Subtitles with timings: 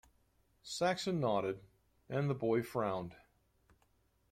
[0.63, 1.59] Saxon nodded,
[2.09, 3.15] and the boy frowned.